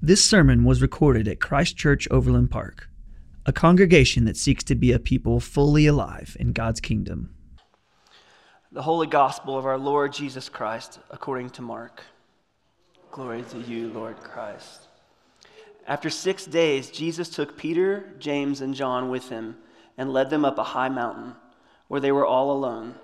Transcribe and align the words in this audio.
This 0.00 0.24
sermon 0.24 0.62
was 0.62 0.80
recorded 0.80 1.26
at 1.26 1.40
Christ 1.40 1.76
Church 1.76 2.06
Overland 2.08 2.52
Park, 2.52 2.88
a 3.44 3.52
congregation 3.52 4.26
that 4.26 4.36
seeks 4.36 4.62
to 4.64 4.76
be 4.76 4.92
a 4.92 5.00
people 5.00 5.40
fully 5.40 5.86
alive 5.86 6.36
in 6.38 6.52
God's 6.52 6.80
kingdom. 6.80 7.34
The 8.70 8.82
Holy 8.82 9.08
Gospel 9.08 9.58
of 9.58 9.66
our 9.66 9.76
Lord 9.76 10.12
Jesus 10.12 10.48
Christ 10.48 11.00
according 11.10 11.50
to 11.50 11.62
Mark. 11.62 12.04
Glory 13.10 13.42
to 13.50 13.58
you, 13.58 13.88
Lord 13.88 14.18
Christ. 14.18 14.86
After 15.84 16.10
six 16.10 16.46
days, 16.46 16.92
Jesus 16.92 17.28
took 17.28 17.58
Peter, 17.58 18.12
James, 18.20 18.60
and 18.60 18.76
John 18.76 19.10
with 19.10 19.30
him 19.30 19.56
and 19.96 20.12
led 20.12 20.30
them 20.30 20.44
up 20.44 20.58
a 20.58 20.64
high 20.64 20.90
mountain 20.90 21.34
where 21.88 22.00
they 22.00 22.12
were 22.12 22.26
all 22.26 22.52
alone. 22.52 22.94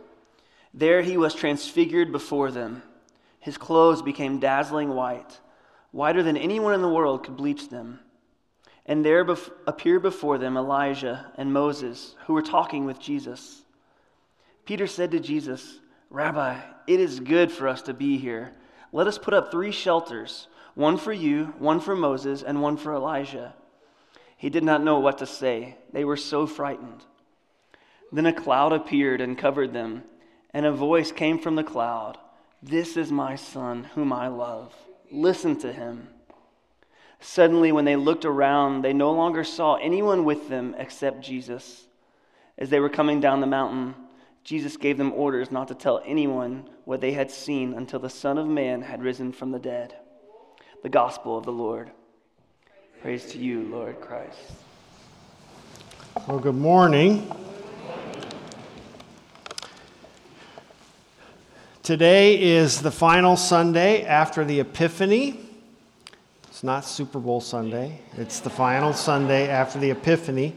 There 0.73 1.03
he 1.03 1.17
was 1.17 1.35
transfigured 1.35 2.13
before 2.13 2.53
them. 2.53 2.85
His 3.41 3.59
clothes 3.59 4.01
became 4.01 4.39
dazzling 4.39 4.91
white 4.91 5.41
whiter 5.95 6.25
than 6.25 6.37
anyone 6.37 6.75
in 6.75 6.83
the 6.83 6.89
world 6.89 7.23
could 7.23 7.37
bleach 7.37 7.69
them. 7.69 8.01
And 8.85 9.05
there 9.05 9.25
bef- 9.25 9.53
appeared 9.65 10.03
before 10.03 10.39
them 10.39 10.57
Elijah 10.57 11.31
and 11.37 11.53
Moses, 11.53 12.17
who 12.27 12.33
were 12.33 12.43
talking 12.43 12.85
with 12.85 12.99
Jesus. 12.99 13.63
Peter 14.65 14.89
said 14.89 15.13
to 15.13 15.21
Jesus, 15.21 15.79
Rabbi, 16.11 16.59
it 16.89 16.99
is 16.99 17.21
good 17.21 17.53
for 17.53 17.69
us 17.69 17.81
to 17.83 17.95
be 17.95 18.19
here. 18.19 18.55
Let 18.91 19.07
us 19.07 19.19
put 19.19 19.35
up 19.35 19.53
three 19.53 19.71
shelters 19.71 20.49
one 20.75 20.97
for 20.97 21.13
you, 21.13 21.55
one 21.61 21.79
for 21.79 21.95
Moses, 21.95 22.43
and 22.43 22.61
one 22.61 22.77
for 22.77 22.93
Elijah. 22.93 23.55
He 24.37 24.51
did 24.51 24.65
not 24.65 24.83
know 24.83 24.99
what 24.99 25.19
to 25.19 25.27
say. 25.27 25.77
They 25.93 26.05
were 26.05 26.17
so 26.17 26.49
frightened. 26.49 27.05
Then 28.11 28.27
a 28.27 28.33
cloud 28.33 28.73
appeared 28.73 29.21
and 29.21 29.39
covered 29.39 29.73
them, 29.73 30.03
and 30.53 30.67
a 30.67 30.73
voice 30.73 31.13
came 31.13 31.39
from 31.39 31.55
the 31.55 31.63
cloud 31.63 32.19
This 32.61 32.97
is 32.97 33.13
my 33.13 33.37
son, 33.37 33.85
whom 33.95 34.13
I 34.13 34.27
love 34.27 34.75
Listen 35.15 35.57
to 35.61 35.73
him. 35.73 36.09
Suddenly, 37.21 37.71
when 37.71 37.85
they 37.85 37.95
looked 37.95 38.25
around, 38.25 38.83
they 38.83 38.93
no 38.93 39.13
longer 39.13 39.45
saw 39.45 39.77
anyone 39.77 40.25
with 40.25 40.49
them 40.49 40.75
except 40.77 41.23
Jesus. 41.23 41.87
As 42.59 42.69
they 42.69 42.81
were 42.81 42.89
coming 42.89 43.21
down 43.21 43.41
the 43.41 43.47
mountain, 43.47 43.95
Jesus 44.43 44.77
gave 44.77 44.99
them 44.99 45.13
orders 45.13 45.53
not 45.53 45.69
to 45.69 45.75
tell 45.75 46.03
anyone 46.05 46.69
what 46.85 47.01
they 47.01 47.13
had 47.13 47.31
seen 47.31 47.75
until 47.75 48.01
the 48.01 48.11
Son 48.11 48.39
of 48.39 48.49
Man 48.49 48.83
had 48.83 49.03
risen 49.03 49.33
from 49.33 49.53
the 49.53 49.59
dead. 49.59 49.95
The 50.83 50.89
Gospel 50.89 51.39
of 51.39 51.45
the 51.45 51.53
Lord. 51.53 51.93
Praise 53.01 53.27
to 53.33 53.39
you, 53.39 53.63
Lord 53.63 54.01
Christ. 54.01 54.39
Well, 56.27 56.41
good 56.41 56.57
morning. 56.57 57.31
Today 61.85 62.41
is 62.41 62.81
the 62.81 62.91
final 62.91 63.37
Sunday 63.37 64.07
after 64.07 64.43
the 64.43 64.61
Epiphany. 64.61 65.39
It's 66.49 66.65
not 66.65 66.87
Super 66.87 67.19
Bowl 67.19 67.43
Sunday, 67.43 68.01
it's 68.17 68.41
the 68.41 68.49
final 68.49 68.95
Sunday 68.95 69.51
after 69.51 69.79
the 69.79 69.91
Epiphany 69.91 70.57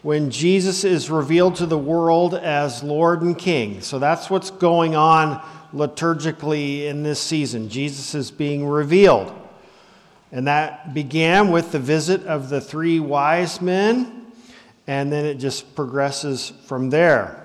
when 0.00 0.30
Jesus 0.30 0.82
is 0.82 1.10
revealed 1.10 1.56
to 1.56 1.66
the 1.66 1.76
world 1.76 2.34
as 2.34 2.82
Lord 2.82 3.20
and 3.20 3.36
King. 3.36 3.82
So 3.82 3.98
that's 3.98 4.30
what's 4.30 4.50
going 4.50 4.96
on 4.96 5.46
liturgically 5.74 6.86
in 6.86 7.02
this 7.02 7.20
season. 7.20 7.68
Jesus 7.68 8.14
is 8.14 8.30
being 8.30 8.66
revealed. 8.66 9.30
And 10.32 10.46
that 10.46 10.94
began 10.94 11.50
with 11.50 11.70
the 11.70 11.80
visit 11.80 12.24
of 12.24 12.48
the 12.48 12.62
three 12.62 12.98
wise 12.98 13.60
men, 13.60 14.32
and 14.86 15.12
then 15.12 15.26
it 15.26 15.34
just 15.34 15.76
progresses 15.76 16.50
from 16.64 16.88
there. 16.88 17.41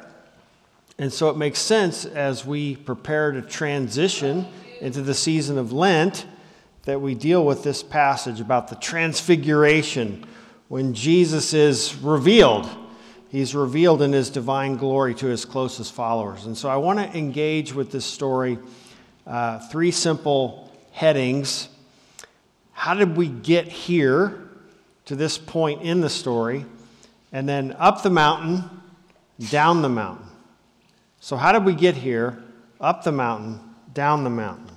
And 1.00 1.14
so 1.14 1.30
it 1.30 1.38
makes 1.38 1.60
sense 1.60 2.06
as 2.06 2.46
we 2.46 2.76
prepare 2.76 3.32
to 3.32 3.42
transition 3.42 4.48
into 4.82 5.02
the 5.02 5.14
season 5.14 5.58
of 5.58 5.72
Lent 5.72 6.26
that 6.84 7.02
we 7.02 7.14
deal 7.14 7.46
with 7.46 7.64
this 7.64 7.84
passage 7.84 8.40
about 8.40 8.70
the 8.70 8.76
transfiguration 8.76 10.26
when 10.70 10.94
Jesus 10.94 11.54
is 11.54 11.96
revealed. 11.98 12.68
He's 13.30 13.54
revealed 13.54 14.02
in 14.02 14.14
his 14.14 14.30
divine 14.30 14.78
glory 14.78 15.14
to 15.16 15.28
his 15.28 15.46
closest 15.46 15.94
followers. 15.94 16.46
And 16.46 16.58
so 16.58 16.70
I 16.70 16.78
want 16.78 17.00
to 17.00 17.18
engage 17.18 17.74
with 17.74 17.92
this 17.92 18.06
story 18.06 18.58
uh, 19.28 19.60
three 19.68 19.92
simple 19.92 20.72
headings. 20.94 21.68
How 22.72 22.94
did 22.94 23.18
we 23.18 23.28
get 23.28 23.68
here 23.68 24.50
to 25.06 25.16
this 25.16 25.38
point 25.38 25.82
in 25.82 26.00
the 26.00 26.10
story? 26.10 26.66
And 27.34 27.48
then 27.48 27.76
up 27.78 28.02
the 28.02 28.10
mountain, 28.10 28.64
down 29.50 29.82
the 29.82 29.90
mountain. 29.90 30.26
So, 31.20 31.36
how 31.36 31.52
did 31.52 31.66
we 31.66 31.74
get 31.74 31.96
here? 31.96 32.44
Up 32.80 33.04
the 33.04 33.12
mountain, 33.12 33.60
down 33.94 34.24
the 34.24 34.30
mountain. 34.30 34.70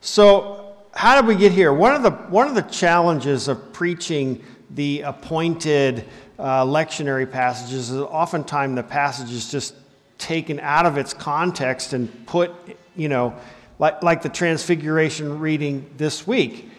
So, 0.00 0.76
how 0.94 1.20
did 1.20 1.26
we 1.26 1.36
get 1.36 1.52
here? 1.52 1.72
One 1.72 1.94
of 1.94 2.02
the, 2.02 2.10
one 2.10 2.48
of 2.48 2.54
the 2.54 2.62
challenges 2.62 3.48
of 3.48 3.72
preaching 3.72 4.42
the 4.70 5.02
appointed 5.02 6.04
uh, 6.38 6.64
lectionary 6.64 7.30
passages 7.30 7.90
is 7.90 8.00
oftentimes 8.00 8.76
the 8.76 8.82
passage 8.82 9.30
is 9.30 9.50
just 9.50 9.74
taken 10.18 10.60
out 10.60 10.86
of 10.86 10.98
its 10.98 11.12
context 11.12 11.92
and 11.92 12.26
put, 12.26 12.52
you 12.94 13.08
know, 13.08 13.34
like, 13.78 14.02
like 14.02 14.22
the 14.22 14.28
Transfiguration 14.28 15.38
reading 15.38 15.90
this 15.96 16.26
week. 16.26 16.70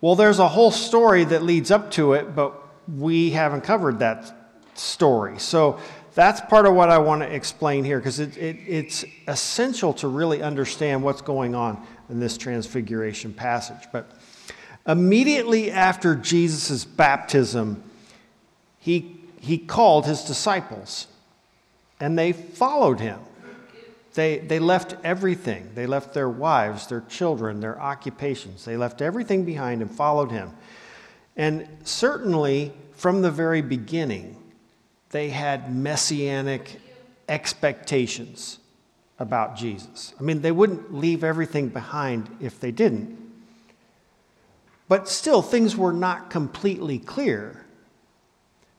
Well, 0.00 0.14
there's 0.14 0.38
a 0.38 0.48
whole 0.48 0.70
story 0.70 1.24
that 1.24 1.42
leads 1.42 1.70
up 1.70 1.90
to 1.92 2.14
it, 2.14 2.34
but 2.34 2.54
we 2.88 3.30
haven't 3.30 3.62
covered 3.62 3.98
that 3.98 4.32
story. 4.74 5.38
So 5.38 5.80
that's 6.18 6.40
part 6.40 6.66
of 6.66 6.74
what 6.74 6.90
I 6.90 6.98
want 6.98 7.22
to 7.22 7.32
explain 7.32 7.84
here 7.84 8.00
because 8.00 8.18
it, 8.18 8.36
it, 8.36 8.56
it's 8.66 9.04
essential 9.28 9.92
to 9.94 10.08
really 10.08 10.42
understand 10.42 11.04
what's 11.04 11.22
going 11.22 11.54
on 11.54 11.80
in 12.10 12.18
this 12.18 12.36
transfiguration 12.36 13.32
passage. 13.32 13.86
But 13.92 14.10
immediately 14.84 15.70
after 15.70 16.16
Jesus' 16.16 16.84
baptism, 16.84 17.84
he, 18.80 19.16
he 19.40 19.58
called 19.58 20.06
his 20.06 20.24
disciples 20.24 21.06
and 22.00 22.18
they 22.18 22.32
followed 22.32 22.98
him. 22.98 23.20
They, 24.14 24.38
they 24.38 24.58
left 24.58 24.96
everything. 25.04 25.70
They 25.76 25.86
left 25.86 26.14
their 26.14 26.28
wives, 26.28 26.88
their 26.88 27.02
children, 27.02 27.60
their 27.60 27.80
occupations. 27.80 28.64
They 28.64 28.76
left 28.76 29.00
everything 29.02 29.44
behind 29.44 29.82
and 29.82 29.90
followed 29.90 30.32
him. 30.32 30.50
And 31.36 31.68
certainly, 31.84 32.72
from 32.94 33.22
the 33.22 33.30
very 33.30 33.62
beginning, 33.62 34.37
they 35.10 35.30
had 35.30 35.74
messianic 35.74 36.80
expectations 37.28 38.58
about 39.18 39.56
Jesus. 39.56 40.14
I 40.18 40.22
mean, 40.22 40.42
they 40.42 40.52
wouldn't 40.52 40.94
leave 40.94 41.24
everything 41.24 41.68
behind 41.68 42.28
if 42.40 42.60
they 42.60 42.70
didn't. 42.70 43.16
But 44.88 45.08
still, 45.08 45.42
things 45.42 45.76
were 45.76 45.92
not 45.92 46.30
completely 46.30 46.98
clear. 46.98 47.64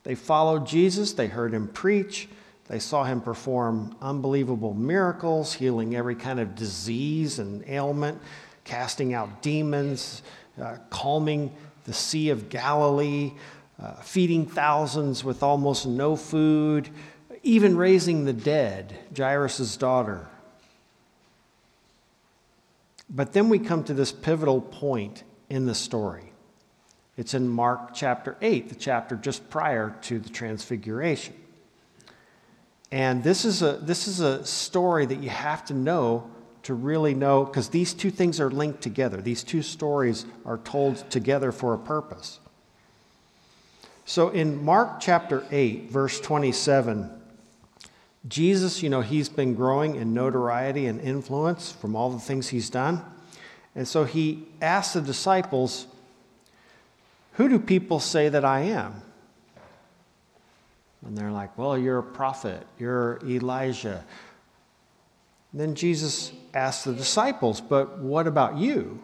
They 0.04 0.16
followed 0.16 0.66
Jesus, 0.66 1.14
they 1.14 1.28
heard 1.28 1.54
him 1.54 1.68
preach, 1.68 2.30
they 2.68 2.80
saw 2.80 3.04
him 3.04 3.22
perform 3.22 3.96
unbelievable 4.02 4.74
miracles, 4.74 5.54
healing 5.54 5.96
every 5.96 6.16
kind 6.16 6.40
of 6.40 6.56
disease 6.56 7.40
and 7.40 7.64
ailment, 7.68 8.20
casting 8.64 9.14
out 9.14 9.42
demons, 9.42 10.22
uh, 10.62 10.78
calming 10.90 11.52
the 11.86 11.94
Sea 11.94 12.30
of 12.30 12.50
Galilee, 12.50 13.32
uh, 13.82 13.94
feeding 13.96 14.46
thousands 14.46 15.24
with 15.24 15.42
almost 15.44 15.88
no 15.88 16.16
food, 16.16 16.90
even 17.44 17.78
raising 17.78 18.26
the 18.26 18.34
dead, 18.34 18.98
Jairus' 19.16 19.78
daughter. 19.78 20.28
But 23.10 23.34
then 23.34 23.50
we 23.50 23.60
come 23.60 23.84
to 23.86 23.94
this 23.94 24.12
pivotal 24.12 24.62
point 24.62 25.24
in 25.50 25.66
the 25.66 25.76
story. 25.76 26.32
It's 27.18 27.34
in 27.34 27.50
Mark 27.50 27.94
chapter 27.94 28.38
8, 28.42 28.70
the 28.70 28.76
chapter 28.76 29.16
just 29.16 29.50
prior 29.50 29.96
to 30.04 30.20
the 30.20 30.30
Transfiguration. 30.30 31.34
And 32.92 33.24
this 33.24 33.46
is 33.46 33.62
a, 33.62 33.74
this 33.74 34.08
is 34.08 34.20
a 34.20 34.46
story 34.46 35.06
that 35.06 35.22
you 35.22 35.30
have 35.30 35.66
to 35.66 35.74
know 35.74 36.30
to 36.64 36.74
really 36.74 37.14
know, 37.14 37.46
because 37.46 37.70
these 37.70 37.94
two 37.94 38.12
things 38.12 38.40
are 38.40 38.50
linked 38.50 38.82
together. 38.82 39.22
These 39.22 39.44
two 39.44 39.62
stories 39.62 40.26
are 40.46 40.58
told 40.60 41.10
together 41.10 41.52
for 41.52 41.74
a 41.74 41.78
purpose. 41.78 42.40
So 44.10 44.30
in 44.30 44.66
Mark 44.66 45.00
chapter 45.00 45.46
8, 45.52 45.92
verse 45.92 46.20
27, 46.20 47.12
Jesus, 48.28 48.82
you 48.82 48.90
know, 48.90 49.02
he's 49.02 49.30
been 49.30 49.54
growing 49.54 49.98
in 49.98 50.16
notoriety 50.16 50.88
and 50.88 51.00
influence 51.00 51.72
from 51.72 51.96
all 51.96 52.10
the 52.10 52.18
things 52.18 52.48
he's 52.48 52.72
done. 52.72 53.04
And 53.76 53.88
so 53.88 54.06
he 54.06 54.48
asked 54.64 54.96
the 54.96 55.02
disciples, 55.02 55.86
Who 57.34 57.50
do 57.50 57.60
people 57.60 58.00
say 58.00 58.30
that 58.30 58.44
I 58.44 58.62
am? 58.62 59.00
And 61.06 61.16
they're 61.16 61.32
like, 61.32 61.56
Well, 61.56 61.78
you're 61.78 62.00
a 62.00 62.04
prophet, 62.04 62.66
you're 62.80 63.20
Elijah. 63.24 64.04
And 65.52 65.62
then 65.62 65.76
Jesus 65.76 66.32
asked 66.56 66.86
the 66.86 66.94
disciples, 66.94 67.62
But 67.62 68.00
what 68.00 68.26
about 68.26 68.58
you? 68.58 69.04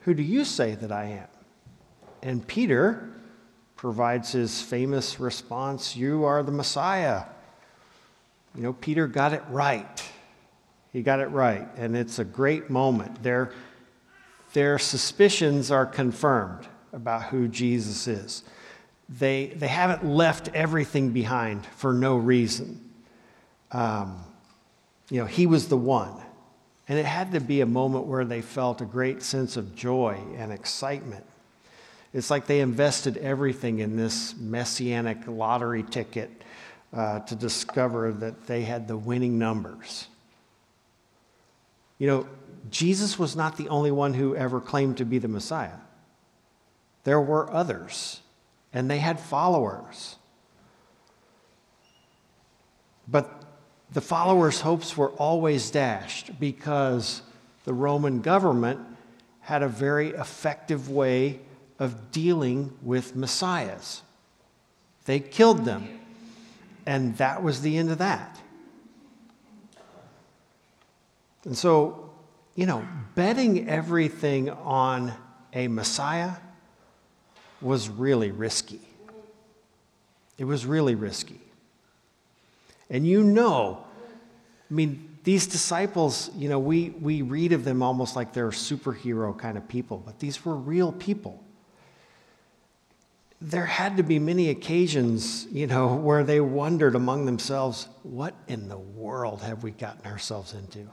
Who 0.00 0.12
do 0.12 0.24
you 0.24 0.44
say 0.44 0.74
that 0.74 0.90
I 0.90 1.04
am? 1.04 1.28
And 2.20 2.44
Peter, 2.44 3.08
provides 3.82 4.30
his 4.30 4.62
famous 4.62 5.18
response 5.18 5.96
You 5.96 6.22
are 6.22 6.44
the 6.44 6.52
Messiah. 6.52 7.24
You 8.54 8.62
know, 8.62 8.74
Peter 8.74 9.08
got 9.08 9.32
it 9.32 9.42
right. 9.50 10.08
He 10.92 11.02
got 11.02 11.18
it 11.18 11.26
right. 11.26 11.66
And 11.76 11.96
it's 11.96 12.20
a 12.20 12.24
great 12.24 12.70
moment. 12.70 13.24
They're 13.24 13.50
their 14.52 14.78
suspicions 14.78 15.72
are 15.72 15.84
confirmed 15.84 16.68
about 16.92 17.24
who 17.24 17.48
Jesus 17.48 18.06
is. 18.06 18.44
They, 19.08 19.46
they 19.46 19.66
haven't 19.66 20.04
left 20.04 20.48
everything 20.54 21.10
behind 21.10 21.66
for 21.66 21.92
no 21.92 22.16
reason. 22.16 22.88
Um, 23.72 24.22
you 25.10 25.18
know, 25.18 25.26
he 25.26 25.48
was 25.48 25.66
the 25.66 25.76
one. 25.76 26.14
And 26.86 27.00
it 27.00 27.06
had 27.06 27.32
to 27.32 27.40
be 27.40 27.62
a 27.62 27.66
moment 27.66 28.06
where 28.06 28.24
they 28.24 28.42
felt 28.42 28.80
a 28.80 28.84
great 28.84 29.24
sense 29.24 29.56
of 29.56 29.74
joy 29.74 30.20
and 30.36 30.52
excitement. 30.52 31.24
It's 32.12 32.30
like 32.30 32.46
they 32.46 32.60
invested 32.60 33.16
everything 33.16 33.78
in 33.78 33.96
this 33.96 34.34
messianic 34.36 35.26
lottery 35.26 35.82
ticket 35.82 36.30
uh, 36.92 37.20
to 37.20 37.34
discover 37.34 38.12
that 38.12 38.46
they 38.46 38.62
had 38.62 38.86
the 38.86 38.96
winning 38.96 39.38
numbers. 39.38 40.08
You 41.98 42.06
know, 42.06 42.28
Jesus 42.70 43.18
was 43.18 43.34
not 43.34 43.56
the 43.56 43.68
only 43.68 43.90
one 43.90 44.14
who 44.14 44.36
ever 44.36 44.60
claimed 44.60 44.98
to 44.98 45.04
be 45.04 45.18
the 45.18 45.28
Messiah. 45.28 45.78
There 47.04 47.20
were 47.20 47.50
others, 47.50 48.20
and 48.72 48.90
they 48.90 48.98
had 48.98 49.18
followers. 49.18 50.16
But 53.08 53.42
the 53.92 54.00
followers' 54.00 54.60
hopes 54.60 54.96
were 54.96 55.10
always 55.10 55.70
dashed 55.70 56.38
because 56.38 57.22
the 57.64 57.72
Roman 57.72 58.20
government 58.20 58.80
had 59.40 59.62
a 59.62 59.68
very 59.68 60.10
effective 60.10 60.88
way 60.88 61.40
of 61.82 62.12
dealing 62.12 62.72
with 62.80 63.16
messiahs. 63.16 64.02
They 65.04 65.18
killed 65.18 65.64
them, 65.64 65.88
and 66.86 67.16
that 67.16 67.42
was 67.42 67.60
the 67.60 67.76
end 67.76 67.90
of 67.90 67.98
that. 67.98 68.38
And 71.44 71.58
so, 71.58 72.12
you 72.54 72.66
know, 72.66 72.86
betting 73.16 73.68
everything 73.68 74.48
on 74.48 75.12
a 75.52 75.66
Messiah 75.66 76.34
was 77.60 77.88
really 77.88 78.30
risky. 78.30 78.80
It 80.38 80.44
was 80.44 80.64
really 80.64 80.94
risky. 80.94 81.40
And 82.90 83.04
you 83.04 83.24
know, 83.24 83.84
I 84.70 84.72
mean, 84.72 85.18
these 85.24 85.48
disciples, 85.48 86.30
you 86.36 86.48
know, 86.48 86.60
we, 86.60 86.90
we 86.90 87.22
read 87.22 87.52
of 87.52 87.64
them 87.64 87.82
almost 87.82 88.14
like 88.14 88.32
they're 88.32 88.50
superhero 88.50 89.36
kind 89.36 89.58
of 89.58 89.66
people, 89.66 90.00
but 90.06 90.20
these 90.20 90.44
were 90.44 90.54
real 90.54 90.92
people. 90.92 91.42
There 93.44 93.66
had 93.66 93.96
to 93.96 94.04
be 94.04 94.20
many 94.20 94.50
occasions, 94.50 95.48
you 95.50 95.66
know, 95.66 95.96
where 95.96 96.22
they 96.22 96.40
wondered 96.40 96.94
among 96.94 97.26
themselves, 97.26 97.88
what 98.04 98.34
in 98.46 98.68
the 98.68 98.78
world 98.78 99.42
have 99.42 99.64
we 99.64 99.72
gotten 99.72 100.06
ourselves 100.06 100.54
into? 100.54 100.88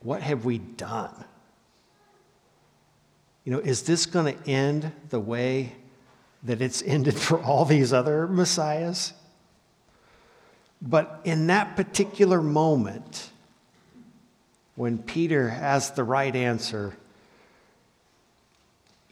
What 0.00 0.20
have 0.20 0.44
we 0.44 0.58
done? 0.58 1.24
You 3.44 3.52
know, 3.52 3.60
is 3.60 3.84
this 3.84 4.04
going 4.04 4.36
to 4.36 4.50
end 4.50 4.90
the 5.10 5.20
way 5.20 5.76
that 6.42 6.60
it's 6.60 6.82
ended 6.86 7.16
for 7.16 7.40
all 7.40 7.64
these 7.64 7.92
other 7.92 8.26
messiahs? 8.26 9.12
But 10.80 11.20
in 11.22 11.46
that 11.46 11.76
particular 11.76 12.42
moment, 12.42 13.30
when 14.74 14.98
Peter 14.98 15.50
has 15.50 15.92
the 15.92 16.02
right 16.02 16.34
answer, 16.34 16.96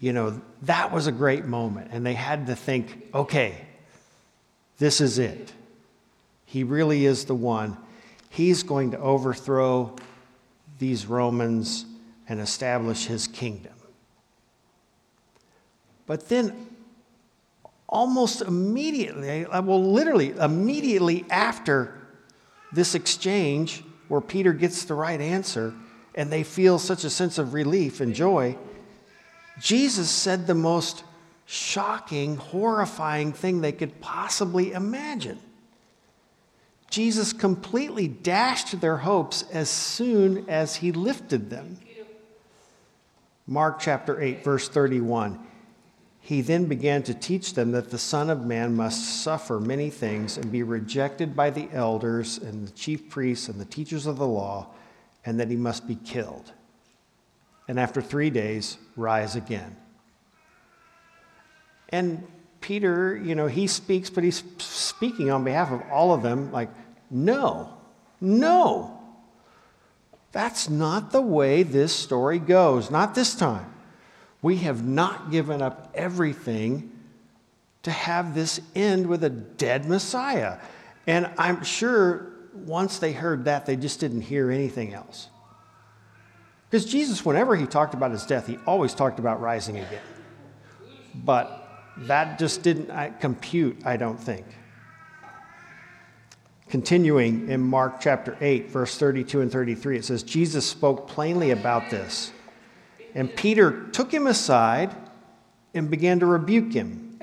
you 0.01 0.15
know, 0.15 0.41
that 0.63 0.93
was 0.93 1.07
a 1.07 1.13
great 1.13 1.45
moment. 1.45 1.91
And 1.93 2.05
they 2.05 2.15
had 2.15 2.47
to 2.47 2.57
think, 2.57 3.09
okay, 3.15 3.55
this 4.79 5.01
is 5.01 5.19
it. 5.19 5.53
He 6.47 6.65
really 6.65 7.05
is 7.05 7.27
the 7.27 7.35
one. 7.35 7.77
He's 8.31 8.63
going 8.63 8.93
to 8.93 8.99
overthrow 8.99 9.95
these 10.79 11.07
Romans 11.07 11.85
and 12.29 12.41
establish 12.41 13.07
his 13.07 13.27
kingdom. 13.27 13.75
But 16.07 16.29
then, 16.29 16.67
almost 17.89 18.41
immediately, 18.41 19.45
well, 19.45 19.85
literally 19.85 20.31
immediately 20.31 21.25
after 21.31 21.99
this 22.73 22.95
exchange, 22.95 23.85
where 24.09 24.21
Peter 24.21 24.53
gets 24.53 24.85
the 24.85 24.95
right 24.95 25.21
answer 25.21 25.75
and 26.15 26.33
they 26.33 26.43
feel 26.43 26.79
such 26.79 27.05
a 27.05 27.11
sense 27.11 27.39
of 27.39 27.53
relief 27.53 28.01
and 28.01 28.15
joy, 28.15 28.57
Jesus 29.61 30.11
said 30.11 30.47
the 30.47 30.55
most 30.55 31.05
shocking, 31.45 32.37
horrifying 32.37 33.33
thing 33.33 33.61
they 33.61 33.73
could 33.73 34.01
possibly 34.01 34.73
imagine. 34.73 35.39
Jesus 36.89 37.33
completely 37.33 38.09
dashed 38.09 38.81
their 38.81 38.97
hopes 38.97 39.45
as 39.53 39.69
soon 39.69 40.49
as 40.49 40.77
he 40.77 40.91
lifted 40.91 41.51
them. 41.51 41.79
Mark 43.47 43.81
chapter 43.81 44.21
8, 44.21 44.43
verse 44.43 44.69
31. 44.69 45.39
He 46.21 46.41
then 46.41 46.67
began 46.67 47.03
to 47.05 47.15
teach 47.15 47.55
them 47.55 47.73
that 47.73 47.91
the 47.91 47.99
Son 47.99 48.31
of 48.31 48.47
Man 48.47 48.77
must 48.77 49.23
suffer 49.23 49.61
many 49.61 49.91
things 49.91 50.37
and 50.37 50.51
be 50.51 50.63
rejected 50.63 51.37
by 51.37 51.51
the 51.51 51.69
elders 51.73 52.39
and 52.39 52.67
the 52.67 52.73
chief 52.73 53.09
priests 53.09 53.49
and 53.49 53.61
the 53.61 53.65
teachers 53.65 54.07
of 54.07 54.19
the 54.19 54.27
law, 54.27 54.69
and 55.25 55.39
that 55.41 55.49
he 55.49 55.57
must 55.57 55.87
be 55.87 55.97
killed. 55.97 56.53
And 57.71 57.79
after 57.79 58.03
three 58.03 58.31
days, 58.31 58.79
rise 58.97 59.37
again. 59.37 59.77
And 61.91 62.27
Peter, 62.61 63.17
you 63.17 63.37
know, 63.37 63.47
he 63.47 63.69
speaks, 63.69 64.11
but 64.11 64.25
he's 64.25 64.43
speaking 64.59 65.31
on 65.31 65.45
behalf 65.45 65.71
of 65.71 65.81
all 65.89 66.13
of 66.13 66.21
them, 66.21 66.51
like, 66.51 66.69
no, 67.13 67.73
no. 68.21 69.01
That's 70.33 70.69
not 70.69 71.13
the 71.13 71.21
way 71.21 71.63
this 71.63 71.95
story 71.95 72.41
goes, 72.41 72.91
not 72.91 73.15
this 73.15 73.37
time. 73.37 73.73
We 74.43 74.57
have 74.57 74.85
not 74.85 75.31
given 75.31 75.63
up 75.63 75.93
everything 75.95 76.91
to 77.85 77.93
have 77.93 78.35
this 78.35 78.61
end 78.75 79.07
with 79.07 79.23
a 79.23 79.31
dead 79.31 79.87
Messiah. 79.87 80.59
And 81.07 81.31
I'm 81.39 81.63
sure 81.63 82.33
once 82.53 82.99
they 82.99 83.13
heard 83.13 83.45
that, 83.45 83.65
they 83.65 83.77
just 83.77 84.01
didn't 84.01 84.23
hear 84.23 84.51
anything 84.51 84.93
else. 84.93 85.29
Because 86.71 86.85
Jesus, 86.85 87.25
whenever 87.25 87.57
he 87.57 87.67
talked 87.67 87.95
about 87.95 88.13
his 88.13 88.25
death, 88.25 88.47
he 88.47 88.57
always 88.65 88.95
talked 88.95 89.19
about 89.19 89.41
rising 89.41 89.79
again. 89.79 90.03
But 91.17 91.69
that 91.97 92.39
just 92.39 92.63
didn't 92.63 93.19
compute, 93.19 93.85
I 93.85 93.97
don't 93.97 94.19
think. 94.19 94.47
Continuing 96.69 97.49
in 97.49 97.61
Mark 97.61 98.01
chapter 98.01 98.37
8, 98.41 98.71
verse 98.71 98.97
32 98.97 99.41
and 99.41 99.51
33, 99.51 99.97
it 99.97 100.05
says, 100.05 100.23
Jesus 100.23 100.65
spoke 100.65 101.09
plainly 101.09 101.51
about 101.51 101.91
this. 101.91 102.31
And 103.17 103.35
Peter 103.35 103.89
took 103.89 104.15
him 104.15 104.29
aside 104.29 104.95
and 105.75 105.91
began 105.91 106.21
to 106.21 106.27
rebuke 106.27 106.73
him. 106.73 107.19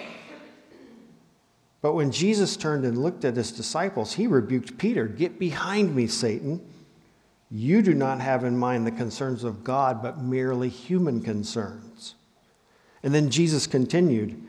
But 1.82 1.94
when 1.94 2.12
Jesus 2.12 2.58
turned 2.58 2.84
and 2.84 2.98
looked 2.98 3.24
at 3.24 3.38
his 3.38 3.54
disciples, 3.54 4.16
he 4.16 4.28
rebuked 4.28 4.78
Peter 4.78 5.08
Get 5.08 5.40
behind 5.40 5.96
me, 5.96 6.08
Satan. 6.08 6.60
You 7.50 7.82
do 7.82 7.94
not 7.94 8.20
have 8.20 8.44
in 8.44 8.58
mind 8.58 8.86
the 8.86 8.92
concerns 8.92 9.44
of 9.44 9.64
God, 9.64 10.02
but 10.02 10.22
merely 10.22 10.70
human 10.70 11.22
concerns. 11.22 12.16
And 13.04 13.14
then 13.14 13.30
Jesus 13.30 13.68
continued 13.68 14.44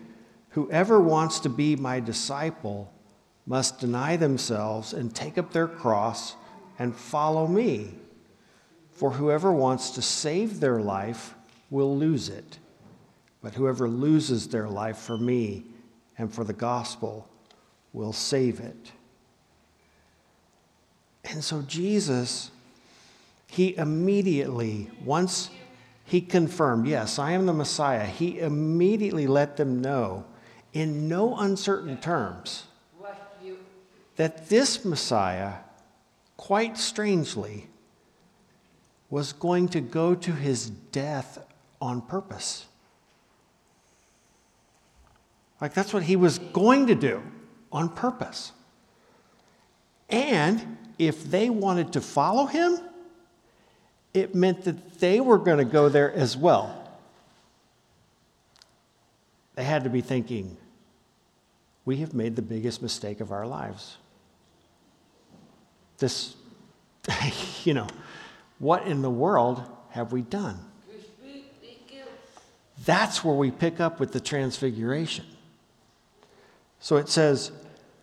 Whoever 0.50 1.00
wants 1.00 1.40
to 1.40 1.48
be 1.48 1.76
my 1.76 2.00
disciple 2.00 2.92
must 3.46 3.78
deny 3.78 4.16
themselves 4.16 4.92
and 4.92 5.14
take 5.14 5.38
up 5.38 5.52
their 5.52 5.68
cross 5.68 6.34
and 6.78 6.96
follow 6.96 7.46
me. 7.46 7.94
For 8.92 9.12
whoever 9.12 9.52
wants 9.52 9.90
to 9.90 10.02
save 10.02 10.58
their 10.58 10.80
life 10.80 11.34
will 11.70 11.96
lose 11.96 12.28
it, 12.28 12.58
but 13.42 13.54
whoever 13.54 13.88
loses 13.88 14.48
their 14.48 14.68
life 14.68 14.98
for 14.98 15.16
me 15.16 15.64
and 16.16 16.32
for 16.32 16.42
the 16.42 16.52
gospel 16.52 17.28
will 17.92 18.12
save 18.12 18.58
it. 18.58 18.92
And 21.24 21.44
so 21.44 21.62
Jesus, 21.62 22.50
he 23.58 23.76
immediately, 23.76 24.88
once 25.04 25.50
he 26.04 26.20
confirmed, 26.20 26.86
yes, 26.86 27.18
I 27.18 27.32
am 27.32 27.44
the 27.44 27.52
Messiah, 27.52 28.06
he 28.06 28.38
immediately 28.38 29.26
let 29.26 29.56
them 29.56 29.82
know 29.82 30.24
in 30.72 31.08
no 31.08 31.36
uncertain 31.36 31.96
terms 31.96 32.68
that 34.14 34.48
this 34.48 34.84
Messiah, 34.84 35.54
quite 36.36 36.78
strangely, 36.78 37.68
was 39.10 39.32
going 39.32 39.68
to 39.70 39.80
go 39.80 40.14
to 40.14 40.30
his 40.30 40.70
death 40.70 41.44
on 41.80 42.00
purpose. 42.00 42.64
Like 45.60 45.74
that's 45.74 45.92
what 45.92 46.04
he 46.04 46.14
was 46.14 46.38
going 46.38 46.86
to 46.86 46.94
do 46.94 47.20
on 47.72 47.88
purpose. 47.88 48.52
And 50.08 50.78
if 50.96 51.24
they 51.24 51.50
wanted 51.50 51.92
to 51.94 52.00
follow 52.00 52.46
him, 52.46 52.78
it 54.14 54.34
meant 54.34 54.64
that 54.64 55.00
they 55.00 55.20
were 55.20 55.38
going 55.38 55.58
to 55.58 55.64
go 55.64 55.88
there 55.88 56.12
as 56.12 56.36
well. 56.36 56.74
They 59.54 59.64
had 59.64 59.84
to 59.84 59.90
be 59.90 60.00
thinking, 60.00 60.56
we 61.84 61.96
have 61.96 62.14
made 62.14 62.36
the 62.36 62.42
biggest 62.42 62.82
mistake 62.82 63.20
of 63.20 63.32
our 63.32 63.46
lives. 63.46 63.96
This, 65.98 66.36
you 67.64 67.74
know, 67.74 67.88
what 68.58 68.86
in 68.86 69.02
the 69.02 69.10
world 69.10 69.62
have 69.90 70.12
we 70.12 70.22
done? 70.22 70.58
That's 72.84 73.24
where 73.24 73.34
we 73.34 73.50
pick 73.50 73.80
up 73.80 74.00
with 74.00 74.12
the 74.12 74.20
transfiguration. 74.20 75.26
So 76.80 76.96
it 76.96 77.08
says, 77.08 77.50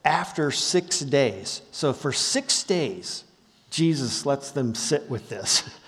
after 0.04 0.52
six 0.52 1.00
days. 1.00 1.62
So 1.72 1.94
for 1.94 2.12
six 2.12 2.64
days, 2.64 3.24
Jesus 3.70 4.26
lets 4.26 4.52
them 4.52 4.76
sit 4.76 5.10
with 5.10 5.30
this. 5.30 5.70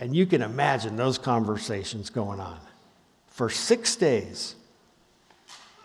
and 0.00 0.16
you 0.16 0.24
can 0.24 0.40
imagine 0.40 0.96
those 0.96 1.18
conversations 1.18 2.08
going 2.08 2.40
on. 2.40 2.58
For 3.28 3.50
six 3.50 3.94
days. 3.96 4.56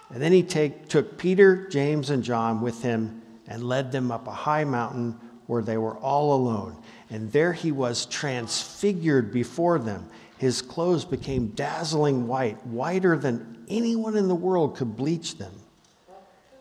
And 0.09 0.21
then 0.21 0.31
he 0.31 0.41
take, 0.41 0.87
took 0.87 1.17
Peter, 1.17 1.67
James, 1.67 2.09
and 2.09 2.23
John 2.23 2.61
with 2.61 2.81
him 2.81 3.21
and 3.47 3.67
led 3.67 3.91
them 3.91 4.11
up 4.11 4.27
a 4.27 4.31
high 4.31 4.63
mountain 4.63 5.19
where 5.47 5.61
they 5.61 5.77
were 5.77 5.97
all 5.97 6.33
alone. 6.33 6.77
And 7.09 7.31
there 7.31 7.53
he 7.53 7.71
was 7.71 8.05
transfigured 8.05 9.31
before 9.31 9.79
them. 9.79 10.09
His 10.37 10.61
clothes 10.61 11.05
became 11.05 11.49
dazzling 11.49 12.27
white, 12.27 12.65
whiter 12.65 13.17
than 13.17 13.65
anyone 13.67 14.15
in 14.15 14.27
the 14.27 14.35
world 14.35 14.77
could 14.77 14.95
bleach 14.95 15.37
them. 15.37 15.53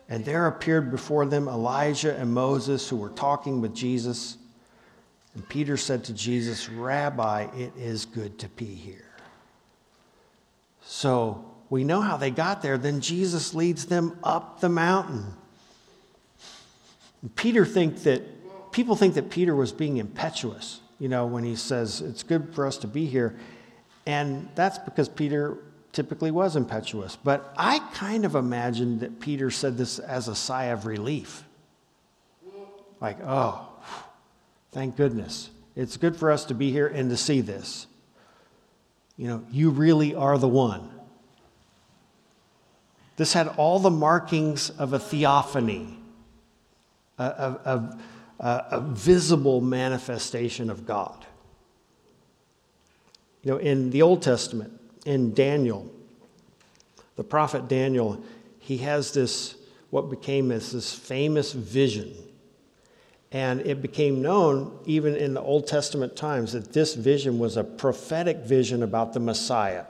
And 0.07 0.23
there 0.23 0.47
appeared 0.47 0.91
before 0.91 1.25
them 1.25 1.47
Elijah 1.47 2.15
and 2.15 2.33
Moses, 2.33 2.87
who 2.87 2.97
were 2.97 3.09
talking 3.09 3.61
with 3.61 3.73
Jesus. 3.73 4.37
And 5.35 5.47
Peter 5.49 5.77
said 5.77 6.05
to 6.05 6.13
Jesus, 6.13 6.69
Rabbi, 6.69 7.47
it 7.55 7.73
is 7.77 8.05
good 8.05 8.39
to 8.39 8.47
be 8.49 8.65
here. 8.65 9.05
So 10.81 11.45
we 11.69 11.83
know 11.83 12.01
how 12.01 12.17
they 12.17 12.31
got 12.31 12.61
there. 12.61 12.77
Then 12.77 13.01
Jesus 13.01 13.53
leads 13.53 13.85
them 13.85 14.17
up 14.23 14.61
the 14.61 14.69
mountain. 14.69 15.25
And 17.21 17.35
Peter 17.35 17.65
think 17.65 18.03
that 18.03 18.21
people 18.71 18.95
think 18.95 19.15
that 19.15 19.29
Peter 19.29 19.55
was 19.55 19.71
being 19.71 19.97
impetuous, 19.97 20.79
you 20.99 21.09
know, 21.09 21.25
when 21.25 21.43
he 21.43 21.55
says 21.55 22.01
it's 22.01 22.23
good 22.23 22.53
for 22.53 22.65
us 22.65 22.77
to 22.77 22.87
be 22.87 23.05
here. 23.05 23.35
And 24.05 24.47
that's 24.55 24.77
because 24.77 25.09
Peter 25.09 25.57
typically 25.91 26.31
was 26.31 26.55
impetuous. 26.55 27.15
But 27.15 27.53
I 27.57 27.79
kind 27.93 28.25
of 28.25 28.35
imagined 28.35 28.99
that 29.01 29.19
Peter 29.19 29.49
said 29.49 29.77
this 29.77 29.99
as 29.99 30.27
a 30.27 30.35
sigh 30.35 30.65
of 30.65 30.85
relief. 30.85 31.43
Like, 33.01 33.17
oh, 33.23 33.67
thank 34.75 34.97
goodness. 34.97 35.51
It's 35.73 35.95
good 35.95 36.17
for 36.17 36.29
us 36.29 36.43
to 36.45 36.53
be 36.53 36.69
here 36.69 36.85
and 36.85 37.09
to 37.09 37.15
see 37.15 37.39
this. 37.39 37.87
You 39.15 39.29
know, 39.29 39.45
you 39.49 39.69
really 39.69 40.13
are 40.13 40.37
the 40.37 40.49
one. 40.49 40.89
This 43.15 43.31
had 43.31 43.47
all 43.55 43.79
the 43.79 43.89
markings 43.89 44.69
of 44.69 44.91
a 44.91 44.99
theophany, 44.99 45.97
a, 47.17 47.23
a, 47.23 47.99
a, 48.41 48.65
a 48.71 48.81
visible 48.81 49.61
manifestation 49.61 50.69
of 50.69 50.85
God. 50.85 51.25
You 53.43 53.51
know, 53.51 53.57
in 53.57 53.91
the 53.91 54.01
Old 54.01 54.21
Testament, 54.21 54.77
in 55.05 55.33
Daniel, 55.33 55.89
the 57.15 57.23
prophet 57.23 57.69
Daniel, 57.69 58.21
he 58.59 58.79
has 58.79 59.13
this, 59.13 59.55
what 59.89 60.09
became 60.09 60.49
this, 60.49 60.73
this 60.73 60.93
famous 60.93 61.53
vision. 61.53 62.13
And 63.35 63.59
it 63.67 63.81
became 63.81 64.21
known, 64.21 64.79
even 64.85 65.13
in 65.13 65.33
the 65.33 65.41
Old 65.41 65.67
Testament 65.67 66.15
times, 66.15 66.53
that 66.53 66.71
this 66.71 66.95
vision 66.95 67.37
was 67.37 67.57
a 67.57 67.65
prophetic 67.65 68.37
vision 68.37 68.81
about 68.81 69.11
the 69.11 69.19
Messiah. 69.19 69.83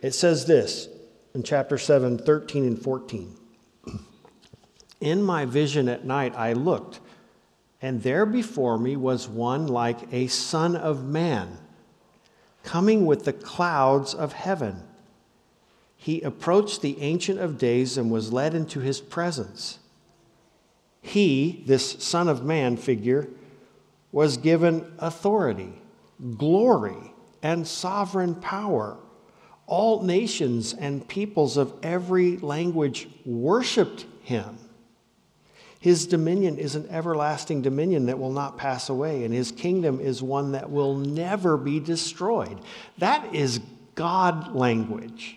It 0.00 0.12
says 0.12 0.46
this 0.46 0.88
in 1.34 1.42
chapter 1.42 1.76
7, 1.76 2.18
13 2.18 2.64
and 2.64 2.80
14. 2.80 3.36
In 5.00 5.24
my 5.24 5.44
vision 5.44 5.88
at 5.88 6.04
night, 6.04 6.36
I 6.36 6.52
looked, 6.52 7.00
and 7.82 8.04
there 8.04 8.24
before 8.24 8.78
me 8.78 8.94
was 8.94 9.26
one 9.26 9.66
like 9.66 10.12
a 10.12 10.28
son 10.28 10.76
of 10.76 11.04
man 11.04 11.58
coming 12.62 13.06
with 13.06 13.24
the 13.24 13.32
clouds 13.32 14.14
of 14.14 14.34
heaven. 14.34 14.84
He 15.96 16.20
approached 16.20 16.80
the 16.80 17.00
Ancient 17.00 17.40
of 17.40 17.58
Days 17.58 17.98
and 17.98 18.08
was 18.08 18.32
led 18.32 18.54
into 18.54 18.78
his 18.78 19.00
presence. 19.00 19.80
He, 21.06 21.62
this 21.66 22.02
Son 22.02 22.28
of 22.28 22.44
Man 22.44 22.76
figure, 22.76 23.28
was 24.10 24.36
given 24.36 24.92
authority, 24.98 25.72
glory, 26.36 27.12
and 27.42 27.66
sovereign 27.66 28.34
power. 28.34 28.96
All 29.68 30.02
nations 30.02 30.74
and 30.74 31.06
peoples 31.06 31.56
of 31.56 31.72
every 31.82 32.38
language 32.38 33.08
worshiped 33.24 34.04
him. 34.22 34.58
His 35.78 36.08
dominion 36.08 36.58
is 36.58 36.74
an 36.74 36.88
everlasting 36.90 37.62
dominion 37.62 38.06
that 38.06 38.18
will 38.18 38.32
not 38.32 38.58
pass 38.58 38.88
away, 38.88 39.24
and 39.24 39.32
his 39.32 39.52
kingdom 39.52 40.00
is 40.00 40.24
one 40.24 40.52
that 40.52 40.70
will 40.70 40.96
never 40.96 41.56
be 41.56 41.78
destroyed. 41.78 42.58
That 42.98 43.32
is 43.32 43.60
God 43.94 44.56
language. 44.56 45.36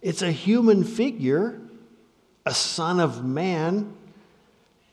It's 0.00 0.22
a 0.22 0.30
human 0.30 0.84
figure, 0.84 1.60
a 2.46 2.54
son 2.54 3.00
of 3.00 3.24
man, 3.24 3.94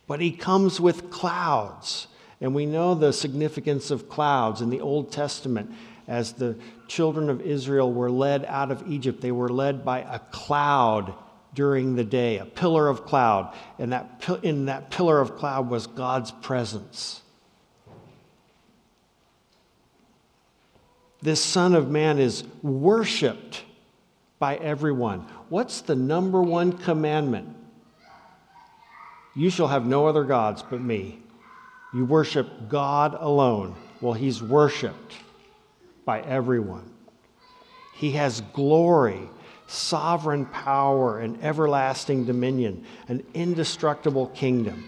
but 0.08 0.22
he 0.22 0.31
comes 0.31 0.79
with 0.79 1.10
clouds. 1.10 2.08
And 2.39 2.55
we 2.55 2.65
know 2.65 2.96
the 2.96 3.13
significance 3.13 3.91
of 3.91 4.10
clouds 4.10 4.62
in 4.62 4.70
the 4.70 4.81
Old 4.81 5.12
Testament. 5.12 5.72
As 6.08 6.34
the 6.34 6.58
children 6.88 7.29
of 7.29 7.41
Israel 7.41 7.91
were 7.93 8.10
led 8.10 8.46
out 8.46 8.72
of 8.72 8.89
Egypt, 8.89 9.22
they 9.22 9.31
were 9.31 9.50
led 9.50 9.86
by 9.86 10.00
a 10.00 10.20
cloud 10.20 11.13
during 11.53 11.96
the 11.96 12.03
day, 12.03 12.38
a 12.38 12.46
pillar 12.46 12.88
of 12.88 13.05
cloud. 13.05 13.53
And 13.77 13.93
that, 13.93 14.24
in 14.41 14.65
that 14.65 14.89
pillar 14.89 15.20
of 15.20 15.38
cloud 15.38 15.70
was 15.70 15.88
God's 15.88 16.31
presence. 16.31 17.22
This 21.22 21.43
Son 21.43 21.75
of 21.75 21.89
Man 21.89 22.17
is 22.17 22.43
worshiped 22.63 23.63
by 24.42 24.56
everyone. 24.56 25.20
What's 25.50 25.82
the 25.82 25.96
number 25.96 26.42
one 26.42 26.74
commandment? 26.74 27.56
You 29.36 29.52
shall 29.52 29.68
have 29.68 29.86
no 29.86 30.08
other 30.08 30.24
gods 30.24 30.64
but 30.68 30.82
me. 30.82 31.20
You 31.94 32.06
worship 32.06 32.68
God 32.68 33.16
alone. 33.20 33.76
Well, 34.02 34.14
he's 34.14 34.42
worshiped 34.42 35.14
by 36.06 36.22
everyone. 36.22 36.92
He 37.94 38.12
has 38.14 38.42
glory 38.52 39.30
sovereign 39.68 40.46
power 40.48 41.20
and 41.20 41.42
everlasting 41.42 42.26
dominion, 42.26 42.84
an 43.08 43.24
indestructible 43.34 44.28
kingdom. 44.28 44.84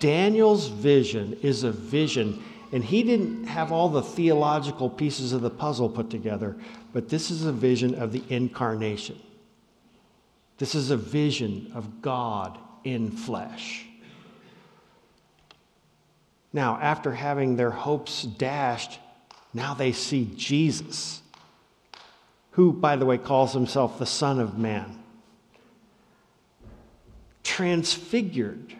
Daniel's 0.00 0.68
vision 0.68 1.36
is 1.42 1.62
a 1.62 1.70
vision, 1.70 2.42
and 2.72 2.82
he 2.82 3.02
didn't 3.02 3.44
have 3.44 3.70
all 3.70 3.90
the 3.90 4.02
theological 4.02 4.88
pieces 4.88 5.32
of 5.32 5.42
the 5.42 5.50
puzzle 5.50 5.90
put 5.90 6.08
together, 6.08 6.56
but 6.94 7.08
this 7.08 7.30
is 7.30 7.44
a 7.44 7.52
vision 7.52 7.96
of 7.96 8.12
the 8.12 8.22
incarnation. 8.30 9.20
This 10.58 10.76
is 10.76 10.90
a 10.90 10.96
vision 10.96 11.72
of 11.74 12.00
God 12.00 12.56
in 12.84 13.10
flesh. 13.10 13.84
Now, 16.52 16.78
after 16.80 17.12
having 17.12 17.56
their 17.56 17.72
hopes 17.72 18.22
dashed, 18.22 19.00
now 19.52 19.74
they 19.74 19.90
see 19.90 20.32
Jesus 20.36 21.20
who, 22.52 22.72
by 22.72 22.94
the 22.94 23.04
way, 23.04 23.18
calls 23.18 23.52
himself 23.52 23.98
the 23.98 24.06
Son 24.06 24.38
of 24.38 24.56
Man, 24.56 24.96
transfigured 27.42 28.72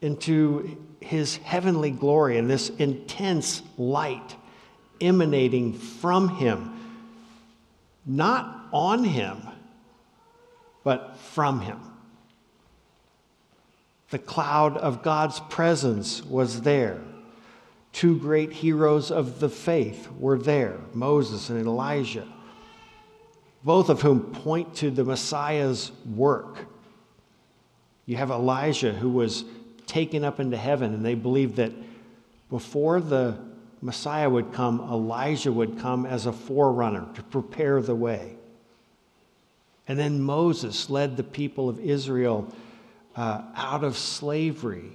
into 0.00 0.76
his 1.00 1.36
heavenly 1.36 1.92
glory 1.92 2.38
and 2.38 2.50
this 2.50 2.70
intense 2.70 3.62
light 3.76 4.34
emanating 5.00 5.74
from 5.74 6.28
him, 6.28 6.77
not 8.08 8.68
on 8.72 9.04
him, 9.04 9.42
but 10.82 11.16
from 11.18 11.60
him. 11.60 11.78
The 14.10 14.18
cloud 14.18 14.76
of 14.76 15.02
God's 15.02 15.38
presence 15.38 16.24
was 16.24 16.62
there. 16.62 17.00
Two 17.92 18.18
great 18.18 18.52
heroes 18.52 19.10
of 19.10 19.38
the 19.38 19.48
faith 19.48 20.08
were 20.18 20.38
there 20.38 20.78
Moses 20.94 21.50
and 21.50 21.66
Elijah 21.66 22.26
both 23.64 23.88
of 23.88 24.02
whom 24.02 24.20
point 24.20 24.76
to 24.76 24.90
the 24.90 25.04
Messiah's 25.04 25.92
work. 26.14 26.66
You 28.06 28.16
have 28.16 28.30
Elijah, 28.30 28.92
who 28.92 29.10
was 29.10 29.44
taken 29.86 30.24
up 30.24 30.40
into 30.40 30.56
heaven, 30.56 30.94
and 30.94 31.04
they 31.04 31.14
believed 31.14 31.56
that 31.56 31.72
before 32.48 33.00
the 33.00 33.36
Messiah 33.80 34.28
would 34.28 34.52
come, 34.52 34.80
Elijah 34.80 35.52
would 35.52 35.78
come 35.78 36.04
as 36.04 36.26
a 36.26 36.32
forerunner 36.32 37.06
to 37.14 37.22
prepare 37.22 37.80
the 37.80 37.94
way. 37.94 38.34
And 39.86 39.98
then 39.98 40.20
Moses 40.20 40.90
led 40.90 41.16
the 41.16 41.22
people 41.22 41.68
of 41.68 41.78
Israel 41.80 42.52
uh, 43.16 43.42
out 43.54 43.84
of 43.84 43.96
slavery 43.96 44.92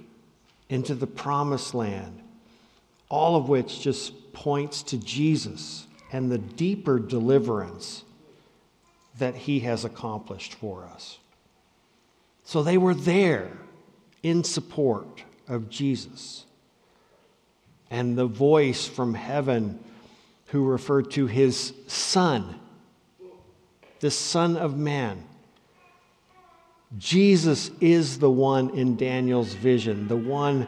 into 0.68 0.94
the 0.94 1.06
promised 1.06 1.74
land, 1.74 2.20
all 3.08 3.36
of 3.36 3.48
which 3.48 3.80
just 3.80 4.32
points 4.32 4.82
to 4.84 4.98
Jesus 4.98 5.86
and 6.12 6.30
the 6.30 6.38
deeper 6.38 6.98
deliverance 6.98 8.04
that 9.18 9.34
he 9.34 9.60
has 9.60 9.84
accomplished 9.84 10.54
for 10.54 10.84
us. 10.84 11.18
So 12.44 12.62
they 12.62 12.78
were 12.78 12.94
there 12.94 13.50
in 14.22 14.44
support 14.44 15.22
of 15.48 15.70
Jesus. 15.70 16.44
And 17.94 18.18
the 18.18 18.26
voice 18.26 18.88
from 18.88 19.14
heaven 19.14 19.78
who 20.46 20.64
referred 20.64 21.12
to 21.12 21.28
his 21.28 21.72
son, 21.86 22.58
the 24.00 24.10
Son 24.10 24.56
of 24.56 24.76
Man. 24.76 25.22
Jesus 26.98 27.70
is 27.80 28.18
the 28.18 28.28
one 28.28 28.70
in 28.70 28.96
Daniel's 28.96 29.54
vision, 29.54 30.08
the 30.08 30.16
one 30.16 30.66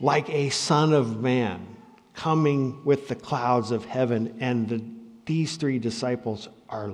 like 0.00 0.30
a 0.30 0.48
Son 0.48 0.94
of 0.94 1.20
Man 1.20 1.76
coming 2.14 2.82
with 2.82 3.08
the 3.08 3.14
clouds 3.14 3.70
of 3.70 3.84
heaven, 3.84 4.38
and 4.40 4.70
the, 4.70 4.82
these 5.26 5.56
three 5.56 5.78
disciples 5.78 6.48
are 6.70 6.90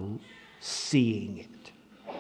seeing 0.59 1.39
it. 1.39 2.17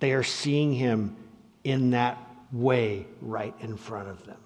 They 0.00 0.12
are 0.12 0.24
seeing 0.24 0.72
him 0.72 1.14
in 1.62 1.90
that 1.90 2.18
way 2.50 3.06
right 3.20 3.54
in 3.60 3.76
front 3.76 4.08
of 4.08 4.26
them. 4.26 4.38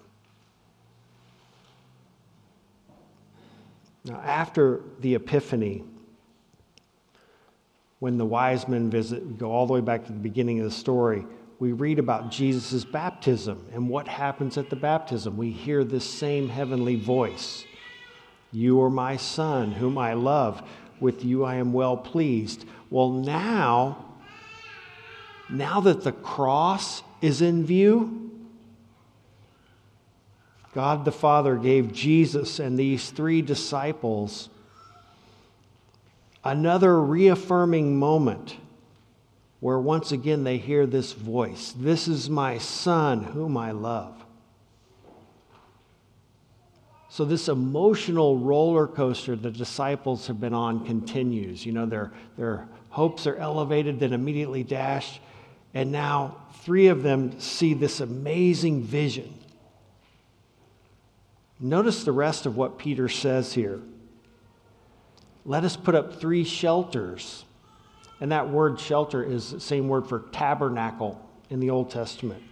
Now, 4.07 4.21
after 4.23 4.81
the 4.99 5.15
Epiphany, 5.15 5.83
when 7.99 8.17
the 8.17 8.25
wise 8.25 8.67
men 8.67 8.89
visit, 8.89 9.25
we 9.25 9.33
go 9.33 9.51
all 9.51 9.67
the 9.67 9.73
way 9.73 9.81
back 9.81 10.05
to 10.05 10.11
the 10.11 10.19
beginning 10.19 10.59
of 10.59 10.65
the 10.65 10.71
story, 10.71 11.25
we 11.59 11.71
read 11.71 11.97
about 11.97 12.29
Jesus' 12.29 12.85
baptism 12.85 13.65
and 13.73 13.89
what 13.89 14.07
happens 14.07 14.57
at 14.57 14.69
the 14.69 14.75
baptism. 14.75 15.35
We 15.35 15.49
hear 15.51 15.83
this 15.83 16.05
same 16.05 16.49
heavenly 16.49 16.95
voice 16.95 17.65
You 18.51 18.81
are 18.81 18.89
my 18.89 19.17
son, 19.17 19.71
whom 19.71 19.97
I 19.97 20.13
love. 20.13 20.67
With 20.99 21.25
you 21.25 21.43
I 21.43 21.55
am 21.55 21.73
well 21.73 21.97
pleased. 21.97 22.65
Well, 22.89 23.11
now, 23.11 24.05
now 25.49 25.81
that 25.81 26.03
the 26.03 26.11
cross 26.11 27.03
is 27.21 27.41
in 27.41 27.65
view, 27.65 28.26
God 30.77 31.05
the 31.05 31.11
Father 31.11 31.55
gave 31.55 31.91
Jesus 31.91 32.59
and 32.59 32.77
these 32.77 33.09
three 33.09 33.41
disciples 33.41 34.47
another 36.43 37.01
reaffirming 37.01 37.97
moment 37.97 38.57
where 39.59 39.79
once 39.79 40.11
again 40.11 40.43
they 40.43 40.59
hear 40.59 40.85
this 40.85 41.13
voice 41.13 41.73
This 41.75 42.07
is 42.07 42.29
my 42.29 42.59
Son, 42.59 43.23
whom 43.23 43.57
I 43.57 43.71
love. 43.71 44.23
So, 47.09 47.25
this 47.25 47.47
emotional 47.49 48.37
roller 48.37 48.85
coaster 48.85 49.35
the 49.35 49.49
disciples 49.49 50.27
have 50.27 50.39
been 50.39 50.53
on 50.53 50.85
continues. 50.85 51.65
You 51.65 51.71
know, 51.71 51.87
their, 51.87 52.11
their 52.37 52.67
hopes 52.91 53.25
are 53.25 53.35
elevated, 53.37 53.99
then 53.99 54.13
immediately 54.13 54.63
dashed. 54.63 55.21
And 55.73 55.91
now, 55.91 56.37
three 56.61 56.89
of 56.89 57.01
them 57.01 57.39
see 57.39 57.73
this 57.73 57.99
amazing 57.99 58.83
vision. 58.83 59.36
Notice 61.59 62.03
the 62.03 62.11
rest 62.11 62.45
of 62.45 62.55
what 62.55 62.77
Peter 62.77 63.09
says 63.09 63.53
here. 63.53 63.79
Let 65.45 65.63
us 65.63 65.75
put 65.75 65.95
up 65.95 66.19
three 66.19 66.43
shelters. 66.43 67.45
And 68.19 68.31
that 68.31 68.49
word 68.49 68.79
shelter 68.79 69.23
is 69.23 69.51
the 69.51 69.59
same 69.59 69.87
word 69.87 70.07
for 70.07 70.19
tabernacle 70.31 71.21
in 71.49 71.59
the 71.59 71.69
Old 71.69 71.89
Testament. 71.89 72.43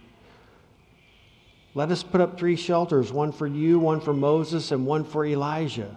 Let 1.74 1.90
us 1.90 2.02
put 2.02 2.20
up 2.20 2.38
three 2.38 2.56
shelters 2.56 3.12
one 3.12 3.32
for 3.32 3.46
you, 3.46 3.78
one 3.78 4.00
for 4.00 4.14
Moses, 4.14 4.72
and 4.72 4.86
one 4.86 5.04
for 5.04 5.26
Elijah. 5.26 5.94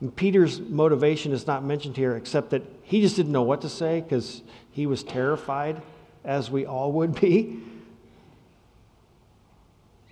And 0.00 0.14
Peter's 0.14 0.60
motivation 0.60 1.32
is 1.32 1.46
not 1.46 1.64
mentioned 1.64 1.96
here, 1.96 2.16
except 2.16 2.50
that 2.50 2.62
he 2.82 3.00
just 3.00 3.16
didn't 3.16 3.32
know 3.32 3.42
what 3.42 3.62
to 3.62 3.68
say 3.68 4.02
because 4.02 4.42
he 4.70 4.86
was 4.86 5.02
terrified, 5.02 5.80
as 6.24 6.50
we 6.50 6.66
all 6.66 6.92
would 6.92 7.18
be. 7.18 7.62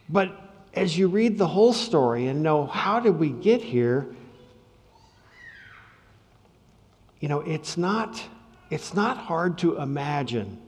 But 0.08 0.53
as 0.76 0.98
you 0.98 1.08
read 1.08 1.38
the 1.38 1.46
whole 1.46 1.72
story 1.72 2.26
and 2.26 2.42
know 2.42 2.66
how 2.66 3.00
did 3.00 3.18
we 3.18 3.30
get 3.30 3.62
here, 3.62 4.06
you 7.20 7.28
know, 7.28 7.40
it's 7.40 7.76
not, 7.76 8.22
it's 8.70 8.92
not 8.92 9.16
hard 9.16 9.58
to 9.58 9.78
imagine 9.78 10.60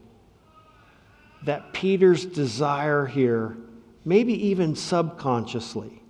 that 1.44 1.72
Peter's 1.72 2.24
desire 2.24 3.06
here, 3.06 3.56
maybe 4.04 4.48
even 4.48 4.74
subconsciously, 4.74 6.02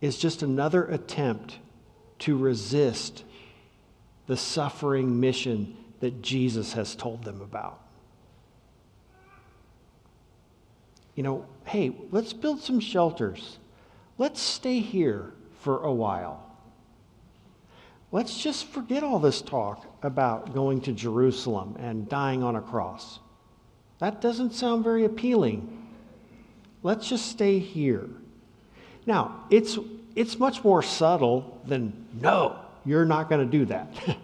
is 0.00 0.18
just 0.18 0.42
another 0.42 0.84
attempt 0.84 1.58
to 2.20 2.36
resist 2.36 3.24
the 4.26 4.36
suffering 4.36 5.20
mission 5.20 5.76
that 6.00 6.22
Jesus 6.22 6.74
has 6.74 6.94
told 6.94 7.24
them 7.24 7.40
about. 7.40 7.83
You 11.14 11.22
know, 11.22 11.46
hey, 11.64 11.94
let's 12.10 12.32
build 12.32 12.60
some 12.60 12.80
shelters. 12.80 13.58
Let's 14.18 14.40
stay 14.40 14.80
here 14.80 15.32
for 15.60 15.82
a 15.82 15.92
while 15.92 16.44
let's 18.14 18.38
just 18.38 18.66
forget 18.66 19.02
all 19.02 19.18
this 19.18 19.42
talk 19.42 19.84
about 20.04 20.54
going 20.54 20.80
to 20.80 20.92
Jerusalem 20.92 21.74
and 21.80 22.08
dying 22.08 22.44
on 22.44 22.54
a 22.54 22.60
cross. 22.60 23.18
That 23.98 24.20
doesn't 24.20 24.54
sound 24.54 24.84
very 24.84 25.04
appealing. 25.04 25.84
Let's 26.84 27.08
just 27.08 27.26
stay 27.26 27.58
here. 27.58 28.08
Now, 29.04 29.44
it's, 29.50 29.80
it's 30.14 30.38
much 30.38 30.62
more 30.62 30.80
subtle 30.80 31.60
than, 31.66 32.06
no, 32.20 32.56
you're 32.84 33.04
not 33.04 33.28
going 33.28 33.50
to 33.50 33.58
do 33.58 33.64
that. 33.64 33.88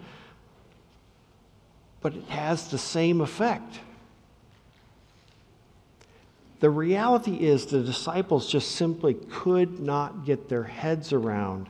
but 2.01 2.15
it 2.15 2.23
has 2.29 2.69
the 2.69 2.77
same 2.77 3.19
effect. 3.19 3.77
The 6.61 6.69
reality 6.69 7.37
is, 7.37 7.65
the 7.65 7.81
disciples 7.81 8.47
just 8.49 8.73
simply 8.73 9.15
could 9.15 9.79
not 9.79 10.25
get 10.25 10.47
their 10.47 10.63
heads 10.63 11.11
around 11.11 11.67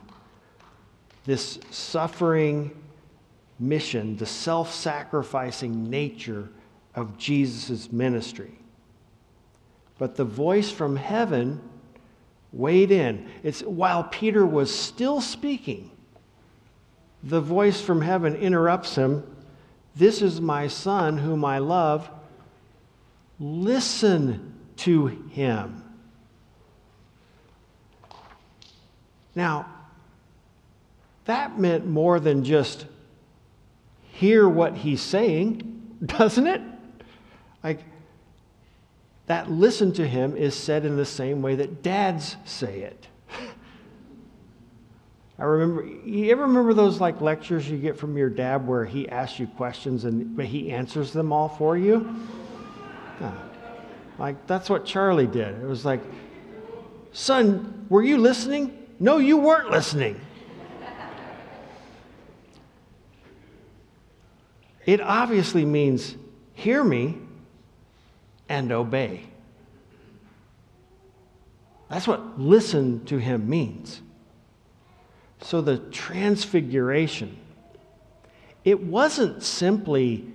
this 1.24 1.58
suffering 1.70 2.70
mission, 3.58 4.18
the 4.18 4.26
self 4.26 4.72
sacrificing 4.72 5.88
nature 5.88 6.50
of 6.94 7.16
Jesus' 7.16 7.90
ministry. 7.90 8.52
But 9.98 10.16
the 10.16 10.26
voice 10.26 10.70
from 10.70 10.96
heaven 10.96 11.62
weighed 12.52 12.90
in. 12.90 13.30
It's 13.42 13.62
while 13.62 14.04
Peter 14.04 14.44
was 14.44 14.74
still 14.74 15.22
speaking, 15.22 15.90
the 17.22 17.40
voice 17.40 17.80
from 17.80 18.02
heaven 18.02 18.36
interrupts 18.36 18.96
him. 18.96 19.24
This 19.96 20.20
is 20.20 20.38
my 20.38 20.68
son 20.68 21.16
whom 21.16 21.46
I 21.46 21.60
love. 21.60 22.10
Listen 23.40 24.51
to 24.82 25.06
him. 25.06 25.82
Now, 29.34 29.66
that 31.24 31.58
meant 31.58 31.86
more 31.86 32.20
than 32.20 32.44
just 32.44 32.86
hear 34.10 34.48
what 34.48 34.76
he's 34.76 35.00
saying, 35.00 35.98
doesn't 36.04 36.46
it? 36.46 36.60
Like, 37.62 37.80
that 39.26 39.50
listen 39.50 39.92
to 39.94 40.06
him 40.06 40.36
is 40.36 40.54
said 40.54 40.84
in 40.84 40.96
the 40.96 41.06
same 41.06 41.42
way 41.42 41.54
that 41.54 41.82
dads 41.82 42.36
say 42.44 42.80
it. 42.80 43.06
I 45.38 45.44
remember, 45.44 45.84
you 45.84 46.30
ever 46.32 46.42
remember 46.42 46.74
those 46.74 47.00
like 47.00 47.20
lectures 47.20 47.70
you 47.70 47.78
get 47.78 47.96
from 47.96 48.16
your 48.16 48.28
dad 48.28 48.66
where 48.66 48.84
he 48.84 49.08
asks 49.08 49.38
you 49.38 49.46
questions 49.46 50.04
and 50.04 50.36
but 50.36 50.46
he 50.46 50.72
answers 50.72 51.12
them 51.12 51.32
all 51.32 51.48
for 51.48 51.78
you? 51.78 52.14
Like, 54.18 54.46
that's 54.46 54.70
what 54.70 54.84
Charlie 54.84 55.26
did. 55.26 55.54
It 55.62 55.66
was 55.66 55.84
like, 55.84 56.00
son, 57.12 57.86
were 57.88 58.02
you 58.02 58.18
listening? 58.18 58.86
No, 58.98 59.18
you 59.18 59.38
weren't 59.38 59.70
listening. 59.70 60.20
It 64.84 65.00
obviously 65.00 65.64
means 65.64 66.16
hear 66.54 66.82
me 66.82 67.18
and 68.48 68.72
obey. 68.72 69.22
That's 71.88 72.08
what 72.08 72.40
listen 72.40 73.04
to 73.04 73.18
him 73.18 73.48
means. 73.48 74.00
So 75.42 75.60
the 75.60 75.78
transfiguration, 75.78 77.36
it 78.64 78.82
wasn't 78.82 79.42
simply 79.42 80.26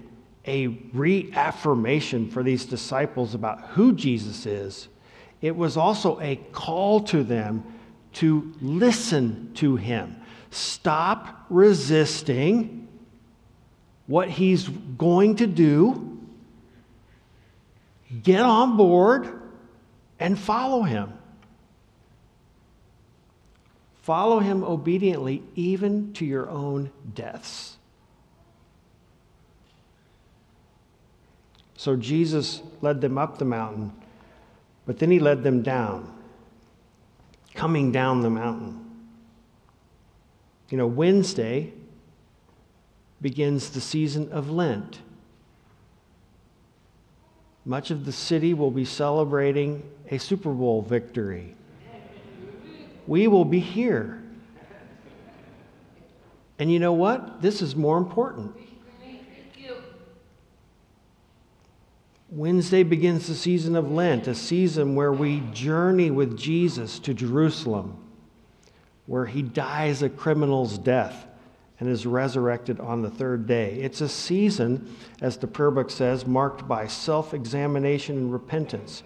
a 0.48 0.68
reaffirmation 0.94 2.30
for 2.30 2.42
these 2.42 2.66
disciples 2.66 3.36
about 3.36 3.62
who 3.70 3.94
Jesus 3.94 4.46
is, 4.46 4.88
it 5.42 5.56
was 5.56 5.78
also 5.78 6.20
a 6.22 6.38
call 6.52 7.02
to 7.02 7.24
them 7.24 7.64
to 8.14 8.54
listen 8.62 9.52
to 9.56 9.76
him. 9.76 10.16
Stop 10.50 11.46
resisting 11.50 12.88
what 14.08 14.30
he's 14.30 14.68
going 14.68 15.36
to 15.36 15.46
do, 15.48 16.20
get 18.24 18.42
on 18.42 18.78
board, 18.78 19.30
and 20.20 20.40
follow 20.40 20.82
him. 20.84 21.14
Follow 24.02 24.40
him 24.40 24.64
obediently, 24.64 25.44
even 25.56 26.14
to 26.14 26.26
your 26.26 26.50
own 26.50 26.90
deaths. 27.14 27.77
So 31.78 31.96
Jesus 31.96 32.64
led 32.82 33.02
them 33.02 33.18
up 33.18 33.38
the 33.38 33.46
mountain, 33.46 33.94
But 34.86 35.00
then 35.00 35.12
he 35.12 35.20
led 35.20 35.44
them 35.44 35.62
down, 35.62 36.12
coming 37.54 37.92
down 37.92 38.22
the 38.22 38.30
mountain. 38.30 38.84
You 40.70 40.78
know, 40.78 40.88
Wednesday 40.88 41.74
begins 43.22 43.70
the 43.70 43.82
season 43.82 44.32
of 44.32 44.50
Lent. 44.50 45.02
Much 47.64 47.92
of 47.92 48.06
the 48.06 48.12
city 48.12 48.54
will 48.54 48.72
be 48.72 48.86
celebrating 48.86 49.84
a 50.10 50.18
Super 50.18 50.52
Bowl 50.54 50.82
victory. 50.82 51.54
We 53.06 53.28
will 53.28 53.46
be 53.46 53.60
here. 53.60 54.24
And 56.60 56.72
you 56.72 56.80
know 56.80 56.94
what? 56.94 57.42
This 57.42 57.62
is 57.62 57.76
more 57.76 57.98
important. 57.98 58.56
Wednesday 62.30 62.84
begins 62.84 63.28
the 63.28 63.36
season 63.36 63.78
of 63.78 63.90
Lent, 63.90 64.28
a 64.28 64.36
season 64.36 64.96
where 64.96 65.14
we 65.14 65.40
journey 65.54 66.12
with 66.12 66.38
Jesus 66.38 67.00
to 67.00 67.14
Jerusalem, 67.14 67.98
where 69.06 69.26
he 69.26 69.42
dies 69.42 70.04
a 70.04 70.10
criminal's 70.10 70.78
death 70.78 71.26
and 71.80 71.88
is 71.88 72.06
resurrected 72.06 72.82
on 72.82 73.02
the 73.02 73.10
third 73.10 73.48
day. 73.48 73.76
It's 73.76 74.02
a 74.02 74.10
season, 74.10 74.94
as 75.22 75.38
the 75.38 75.48
prayer 75.48 75.72
book 75.72 75.90
says, 75.90 76.28
marked 76.28 76.68
by 76.68 76.88
self 76.88 77.34
examination 77.34 78.18
and 78.18 78.34
repentance, 78.34 79.04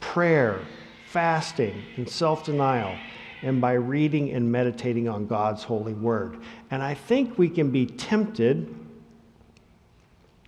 prayer, 0.00 0.60
fasting, 1.08 1.82
and 1.96 2.08
self 2.08 2.42
denial, 2.42 2.96
and 3.42 3.60
by 3.60 3.74
reading 3.74 4.30
and 4.30 4.50
meditating 4.50 5.10
on 5.10 5.26
God's 5.26 5.62
holy 5.62 5.92
word. 5.92 6.38
And 6.70 6.82
I 6.82 6.94
think 6.94 7.36
we 7.36 7.50
can 7.50 7.70
be 7.70 7.84
tempted 7.84 8.74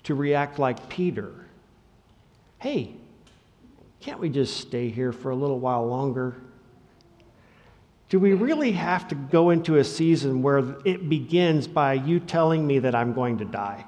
to 0.05 0.15
react 0.15 0.59
like 0.59 0.89
Peter 0.89 1.44
hey, 2.65 2.91
can't 4.01 4.19
we 4.19 4.31
just 4.31 4.57
stay 4.57 4.89
here 4.89 5.13
for 5.13 5.31
a 5.31 5.37
little 5.37 5.61
while 5.61 5.87
longer? 5.87 6.35
Do 8.09 8.19
we 8.19 8.33
really 8.33 8.73
have 8.73 9.07
to 9.09 9.15
go 9.15 9.51
into 9.51 9.77
a 9.77 9.85
season 9.85 10.41
where 10.41 10.75
it 10.87 11.11
begins 11.11 11.69
by 11.69 11.93
you 11.93 12.21
telling 12.21 12.67
me 12.67 12.79
that 12.79 12.95
I'm 12.95 13.13
going 13.13 13.37
to 13.37 13.45
die? 13.45 13.85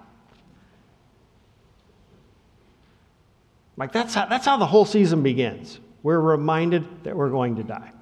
Like, 3.79 3.93
that's 3.93 4.13
how, 4.13 4.27
that's 4.27 4.45
how 4.45 4.59
the 4.59 4.67
whole 4.67 4.85
season 4.85 5.23
begins. 5.23 5.81
We're 6.03 6.21
reminded 6.21 7.05
that 7.05 7.17
we're 7.17 7.31
going 7.31 7.57
to 7.57 7.63
die. 7.63 7.93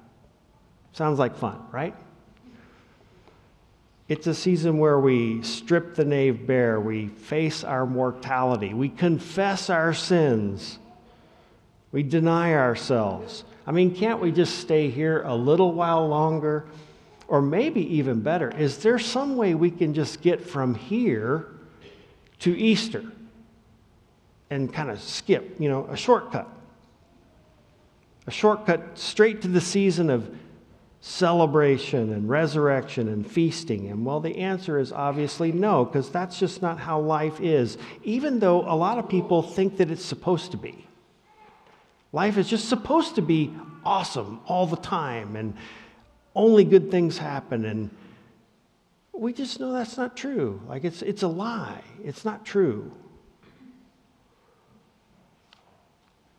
Sounds 0.91 1.19
like 1.19 1.37
fun, 1.37 1.57
right? 1.71 1.95
It's 4.07 4.27
a 4.27 4.35
season 4.35 4.77
where 4.77 4.99
we 4.99 5.41
strip 5.41 5.95
the 5.95 6.05
nave 6.05 6.45
bare, 6.45 6.79
we 6.79 7.07
face 7.07 7.63
our 7.63 7.87
mortality, 7.87 8.73
we 8.73 8.89
confess 8.89 9.69
our 9.69 9.95
sins, 9.95 10.77
we 11.91 12.03
deny 12.03 12.53
ourselves. 12.53 13.43
I 13.65 13.71
mean, 13.71 13.95
can't 13.95 14.21
we 14.21 14.31
just 14.31 14.59
stay 14.59 14.91
here 14.91 15.23
a 15.23 15.33
little 15.33 15.73
while 15.73 16.07
longer? 16.07 16.65
Or 17.27 17.41
maybe 17.41 17.81
even 17.95 18.21
better, 18.21 18.55
is 18.55 18.77
there 18.77 18.99
some 18.99 19.35
way 19.35 19.55
we 19.55 19.71
can 19.71 19.95
just 19.95 20.21
get 20.21 20.39
from 20.39 20.75
here 20.75 21.47
to 22.41 22.55
Easter 22.55 23.03
and 24.51 24.71
kind 24.71 24.91
of 24.91 25.01
skip, 25.01 25.55
you 25.57 25.67
know, 25.67 25.87
a 25.89 25.97
shortcut? 25.97 26.47
A 28.27 28.31
shortcut 28.31 28.99
straight 28.99 29.41
to 29.41 29.47
the 29.47 29.61
season 29.61 30.11
of 30.11 30.29
celebration 31.05 32.11
and 32.11 32.27
resurrection 32.27 33.07
and 33.07 33.29
feasting? 33.29 33.89
And 33.89 34.03
well, 34.03 34.19
the 34.19 34.37
answer 34.37 34.79
is 34.79 34.91
obviously 34.91 35.51
no, 35.51 35.85
because 35.85 36.09
that's 36.09 36.39
just 36.39 36.63
not 36.63 36.79
how 36.79 36.99
life 36.99 37.39
is, 37.39 37.77
even 38.03 38.39
though 38.39 38.61
a 38.61 38.73
lot 38.75 38.97
of 38.97 39.07
people 39.07 39.43
think 39.43 39.77
that 39.77 39.91
it's 39.91 40.03
supposed 40.03 40.51
to 40.51 40.57
be. 40.57 40.87
Life 42.11 42.37
is 42.37 42.49
just 42.49 42.67
supposed 42.67 43.15
to 43.15 43.21
be 43.21 43.53
awesome 43.85 44.41
all 44.47 44.65
the 44.65 44.77
time 44.77 45.35
and 45.35 45.53
only 46.33 46.63
good 46.63 46.89
things 46.89 47.19
happen. 47.19 47.65
And 47.65 47.91
we 49.13 49.31
just 49.31 49.59
know 49.59 49.73
that's 49.73 49.97
not 49.97 50.17
true. 50.17 50.59
Like 50.67 50.83
it's, 50.83 51.03
it's 51.03 51.21
a 51.21 51.27
lie, 51.27 51.83
it's 52.03 52.25
not 52.25 52.45
true. 52.45 52.91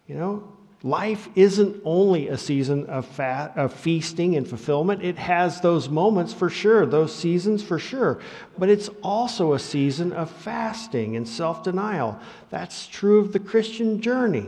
You 0.09 0.17
know, 0.17 0.56
Life 0.83 1.29
isn't 1.35 1.81
only 1.85 2.29
a 2.29 2.37
season 2.37 2.87
of, 2.87 3.07
fa- 3.07 3.53
of 3.57 3.73
feasting 3.73 4.37
and 4.37 4.47
fulfillment. 4.47 5.03
It 5.03 5.17
has 5.17 5.61
those 5.61 5.89
moments 5.89 6.35
for 6.35 6.51
sure, 6.51 6.85
those 6.85 7.15
seasons 7.15 7.63
for 7.63 7.79
sure. 7.79 8.21
But 8.59 8.69
it's 8.69 8.91
also 9.03 9.55
a 9.55 9.59
season 9.59 10.13
of 10.13 10.31
fasting 10.31 11.17
and 11.17 11.27
self 11.27 11.63
denial. 11.63 12.21
That's 12.51 12.87
true 12.87 13.21
of 13.21 13.33
the 13.33 13.39
Christian 13.41 14.03
journey. 14.03 14.47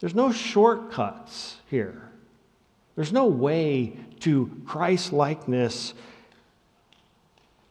There's 0.00 0.14
no 0.14 0.30
shortcuts 0.30 1.56
here, 1.68 2.00
there's 2.94 3.12
no 3.12 3.26
way 3.26 3.96
to 4.20 4.50
Christ 4.66 5.12
likeness 5.12 5.94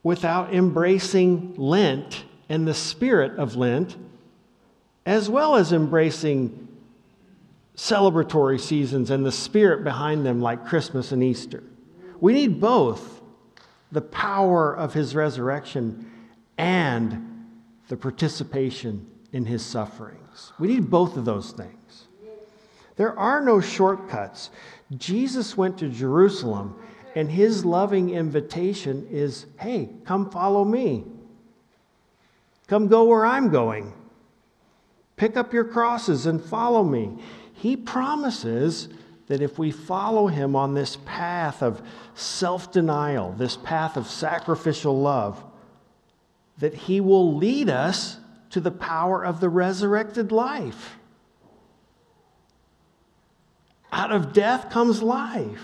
without 0.04 0.54
embracing 0.54 1.56
Lent 1.56 2.25
and 2.49 2.67
the 2.67 2.73
spirit 2.75 3.39
of 3.39 3.56
Lent, 3.56 3.95
as 5.06 5.30
well 5.30 5.56
as 5.56 5.73
embracing 5.73 6.67
celebratory 7.75 8.59
seasons 8.59 9.09
and 9.09 9.25
the 9.25 9.31
spirit 9.31 9.83
behind 9.83 10.25
them, 10.25 10.41
like 10.41 10.65
Christmas 10.65 11.11
and 11.11 11.21
Easter. 11.23 11.63
We 12.19 12.33
need 12.33 12.59
both 12.59 13.21
the 13.91 14.01
power 14.01 14.73
of 14.75 14.93
his 14.93 15.15
resurrection 15.15 16.09
and 16.57 17.45
the 17.88 17.97
participation 17.97 19.05
in 19.31 19.45
his 19.45 19.63
sufferings. 19.63 20.53
We 20.59 20.69
need 20.69 20.89
both 20.89 21.17
of 21.17 21.25
those 21.25 21.51
things. 21.51 22.07
There 22.95 23.17
are 23.19 23.41
no 23.41 23.59
shortcuts. 23.59 24.51
Jesus 24.95 25.57
went 25.57 25.77
to 25.79 25.89
Jerusalem, 25.89 26.75
and 27.13 27.29
his 27.29 27.65
loving 27.65 28.11
invitation 28.11 29.07
is 29.11 29.45
hey, 29.59 29.89
come 30.05 30.29
follow 30.29 30.63
me. 30.63 31.03
Come 32.67 32.88
go 32.88 33.03
where 33.03 33.25
I'm 33.25 33.49
going. 33.49 33.93
Pick 35.17 35.38
up 35.38 35.53
your 35.53 35.65
crosses 35.65 36.25
and 36.25 36.43
follow 36.43 36.83
me 36.83 37.17
he 37.56 37.76
promises 37.76 38.89
that 39.28 39.41
if 39.41 39.58
we 39.58 39.72
follow 39.72 40.28
him 40.28 40.56
on 40.56 40.74
this 40.74 40.98
path 41.06 41.63
of 41.63 41.82
self 42.13 42.72
denial, 42.72 43.32
this 43.32 43.58
path 43.58 43.98
of 43.98 44.08
sacrificial 44.08 45.02
love, 45.02 45.44
that 46.60 46.74
he 46.74 47.02
will 47.02 47.36
lead 47.36 47.70
us 47.70 48.20
to 48.52 48.60
the 48.60 48.72
power 48.72 49.26
of 49.26 49.39
the 49.39 49.50
resurrected 49.50 50.32
life. 50.32 50.98
Out 53.91 54.12
of 54.12 54.34
death 54.34 54.70
comes 54.70 55.02
life. 55.02 55.63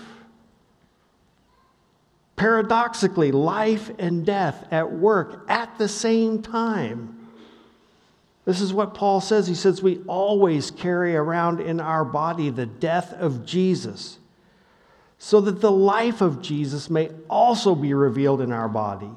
Paradoxically, 2.36 3.30
life 3.30 3.90
and 3.98 4.26
death 4.26 4.66
at 4.72 4.90
work 4.90 5.44
at 5.48 5.78
the 5.78 5.88
same 5.88 6.42
time. 6.42 7.21
This 8.44 8.60
is 8.60 8.72
what 8.72 8.94
Paul 8.94 9.20
says. 9.20 9.46
He 9.46 9.54
says, 9.54 9.82
We 9.82 10.00
always 10.08 10.70
carry 10.70 11.14
around 11.14 11.60
in 11.60 11.80
our 11.80 12.04
body 12.04 12.50
the 12.50 12.66
death 12.66 13.12
of 13.14 13.46
Jesus, 13.46 14.18
so 15.18 15.40
that 15.42 15.60
the 15.60 15.70
life 15.70 16.20
of 16.20 16.42
Jesus 16.42 16.90
may 16.90 17.10
also 17.30 17.74
be 17.74 17.94
revealed 17.94 18.40
in 18.40 18.50
our 18.50 18.68
body. 18.68 19.10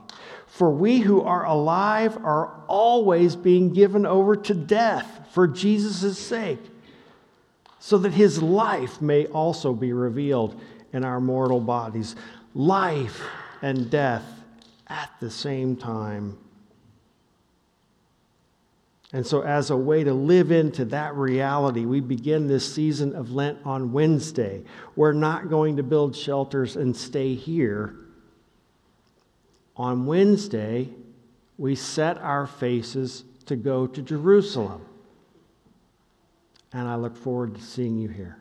For 0.45 0.69
we 0.69 0.99
who 0.99 1.21
are 1.21 1.45
alive 1.45 2.17
are 2.17 2.63
always 2.67 3.35
being 3.35 3.73
given 3.73 4.05
over 4.05 4.35
to 4.35 4.53
death 4.53 5.27
for 5.31 5.47
Jesus' 5.47 6.19
sake, 6.19 6.61
so 7.79 7.97
that 7.97 8.13
his 8.13 8.41
life 8.41 9.01
may 9.01 9.25
also 9.25 9.73
be 9.73 9.91
revealed 9.91 10.59
in 10.93 11.03
our 11.03 11.19
mortal 11.19 11.59
bodies. 11.59 12.15
Life 12.53 13.21
and 13.61 13.89
death 13.89 14.23
at 14.87 15.09
the 15.19 15.31
same 15.31 15.75
time. 15.75 16.37
And 19.15 19.25
so, 19.25 19.43
as 19.43 19.69
a 19.69 19.77
way 19.77 20.03
to 20.03 20.13
live 20.13 20.51
into 20.51 20.83
that 20.85 21.15
reality, 21.15 21.85
we 21.85 22.01
begin 22.01 22.47
this 22.47 22.75
season 22.75 23.15
of 23.15 23.31
Lent 23.31 23.57
on 23.63 23.93
Wednesday. 23.93 24.61
We're 24.97 25.13
not 25.13 25.49
going 25.49 25.77
to 25.77 25.83
build 25.83 26.13
shelters 26.13 26.75
and 26.75 26.93
stay 26.93 27.33
here. 27.33 27.95
On 29.77 30.05
Wednesday, 30.05 30.89
we 31.57 31.75
set 31.75 32.17
our 32.17 32.45
faces 32.45 33.23
to 33.45 33.55
go 33.55 33.87
to 33.87 34.01
Jerusalem. 34.01 34.85
And 36.73 36.85
I 36.85 36.95
look 36.95 37.15
forward 37.15 37.55
to 37.55 37.61
seeing 37.61 37.97
you 37.97 38.09
here. 38.09 38.37